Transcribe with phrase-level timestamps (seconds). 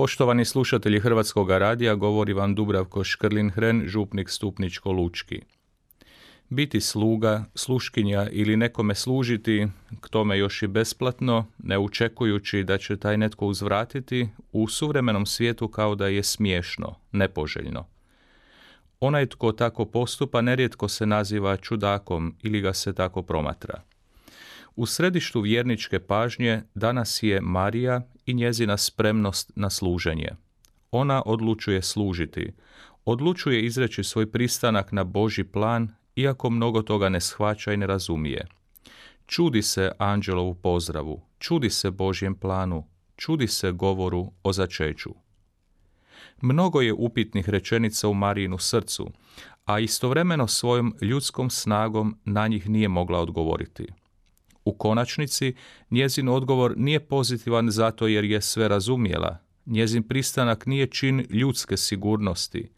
[0.00, 5.40] Poštovani slušatelji Hrvatskog radija, govori vam Dubravko Škrlin-Hren, župnik Stupničko-Lučki.
[6.48, 9.66] Biti sluga, sluškinja ili nekome služiti,
[10.00, 15.68] k tome još i besplatno, ne očekujući da će taj netko uzvratiti, u suvremenom svijetu
[15.68, 17.86] kao da je smiješno, nepoželjno.
[19.00, 23.82] Onaj tko tako postupa nerijetko se naziva čudakom ili ga se tako promatra.
[24.76, 30.28] U središtu vjerničke pažnje danas je Marija i njezina spremnost na služenje.
[30.90, 32.52] Ona odlučuje služiti,
[33.04, 38.46] odlučuje izreći svoj pristanak na Boži plan, iako mnogo toga ne shvaća i ne razumije.
[39.26, 42.84] Čudi se anđelovu pozdravu, čudi se Božjem planu,
[43.16, 45.10] čudi se govoru o začeću.
[46.40, 49.10] Mnogo je upitnih rečenica u Marijinu srcu,
[49.64, 53.86] a istovremeno svojom ljudskom snagom na njih nije mogla odgovoriti.
[54.68, 55.54] U konačnici,
[55.90, 59.38] njezin odgovor nije pozitivan zato jer je sve razumjela.
[59.66, 62.70] Njezin pristanak nije čin ljudske sigurnosti.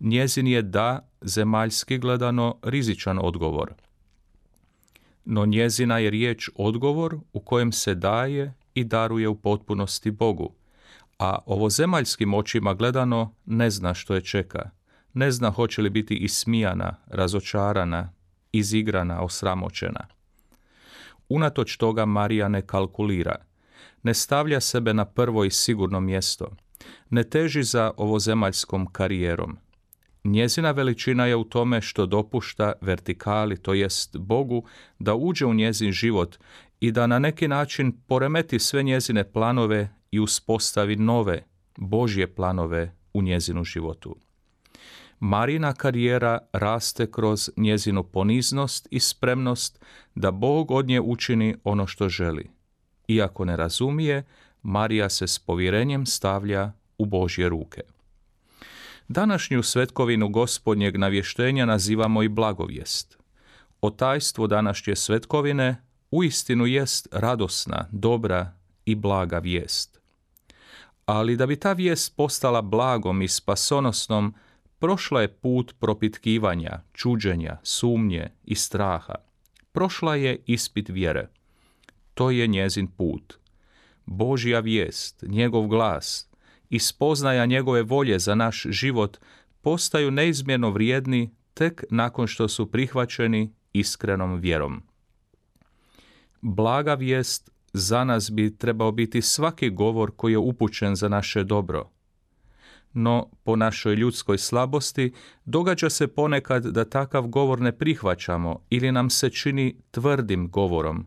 [0.00, 3.74] Njezin je da, zemaljski gledano, rizičan odgovor.
[5.24, 10.54] No njezina je riječ odgovor u kojem se daje i daruje u potpunosti Bogu.
[11.18, 14.70] A ovo zemaljskim očima gledano ne zna što je čeka.
[15.12, 18.12] Ne zna hoće li biti ismijana, razočarana,
[18.52, 20.14] izigrana, osramoćena.
[21.28, 23.36] Unatoč toga Marija ne kalkulira.
[24.02, 26.56] Ne stavlja sebe na prvo i sigurno mjesto.
[27.10, 29.56] Ne teži za ovozemaljskom karijerom.
[30.24, 34.64] Njezina veličina je u tome što dopušta vertikali, to jest Bogu,
[34.98, 36.36] da uđe u njezin život
[36.80, 41.44] i da na neki način poremeti sve njezine planove i uspostavi nove,
[41.76, 44.16] Božje planove u njezinu životu.
[45.26, 52.08] Marina karijera raste kroz njezinu poniznost i spremnost da Bog od nje učini ono što
[52.08, 52.50] želi.
[53.08, 54.24] Iako ne razumije,
[54.62, 57.80] Marija se s povjerenjem stavlja u Božje ruke.
[59.08, 63.18] Današnju svetkovinu gospodnjeg navještenja nazivamo i blagovijest.
[63.80, 68.52] Otajstvo današnje svetkovine uistinu jest radosna, dobra
[68.84, 70.00] i blaga vijest.
[71.06, 74.34] Ali da bi ta vijest postala blagom i spasonosnom,
[74.84, 79.14] Prošla je put propitkivanja, čuđenja, sumnje i straha.
[79.72, 81.28] Prošla je ispit vjere.
[82.14, 83.38] To je njezin put.
[84.06, 86.28] Božja vijest, njegov glas
[86.70, 89.16] i spoznaja njegove volje za naš život
[89.60, 94.82] postaju neizmjerno vrijedni tek nakon što su prihvaćeni iskrenom vjerom.
[96.40, 101.93] Blaga vijest za nas bi trebao biti svaki govor koji je upućen za naše dobro,
[102.94, 105.12] no po našoj ljudskoj slabosti
[105.44, 111.06] događa se ponekad da takav govor ne prihvaćamo ili nam se čini tvrdim govorom.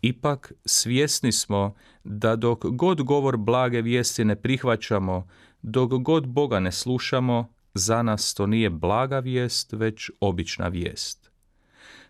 [0.00, 1.74] Ipak svjesni smo
[2.04, 5.28] da dok god govor blage vijesti ne prihvaćamo,
[5.62, 11.30] dok god Boga ne slušamo, za nas to nije blaga vijest, već obična vijest.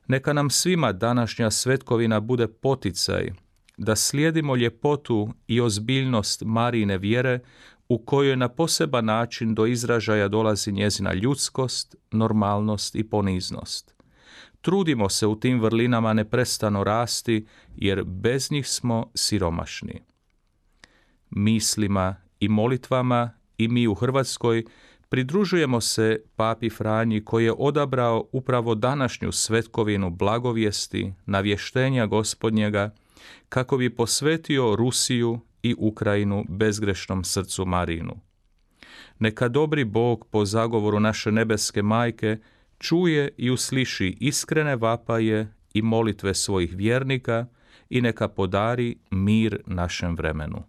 [0.07, 3.33] Neka nam svima današnja svetkovina bude poticaj
[3.77, 7.41] da slijedimo ljepotu i ozbiljnost Marine vjere
[7.89, 13.95] u kojoj na poseban način do izražaja dolazi njezina ljudskost, normalnost i poniznost.
[14.61, 17.47] Trudimo se u tim vrlinama neprestano rasti,
[17.77, 20.03] jer bez njih smo siromašni.
[21.31, 24.65] Mislima i molitvama i mi u Hrvatskoj
[25.09, 32.95] pridružujemo se papi Franji koji je odabrao upravo današnju svetkovinu blagovijesti, navještenja gospodnjega,
[33.49, 38.15] kako bi posvetio Rusiju i Ukrajinu bezgrešnom srcu Marinu.
[39.19, 42.39] Neka dobri Bog po zagovoru naše nebeske majke
[42.79, 47.47] čuje i usliši iskrene vapaje i molitve svojih vjernika
[47.91, 50.63] i neka podari mir našem vremenu.